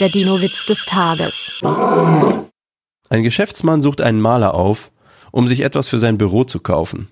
[0.00, 1.54] Der Dino-Witz des Tages.
[1.62, 4.90] Ein Geschäftsmann sucht einen Maler auf,
[5.30, 7.10] um sich etwas für sein Büro zu kaufen.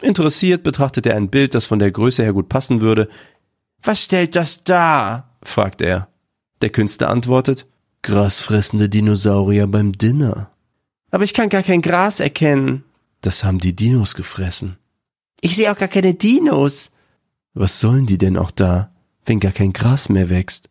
[0.00, 3.08] Interessiert betrachtet er ein Bild, das von der Größe her gut passen würde.
[3.82, 5.36] Was stellt das dar?
[5.42, 6.08] fragt er.
[6.62, 7.66] Der Künstler antwortet,
[8.00, 10.50] grasfressende Dinosaurier beim Dinner.
[11.10, 12.84] Aber ich kann gar kein Gras erkennen.
[13.20, 14.78] Das haben die Dinos gefressen.
[15.42, 16.92] Ich sehe auch gar keine Dinos.
[17.52, 18.90] Was sollen die denn auch da,
[19.26, 20.70] wenn gar kein Gras mehr wächst?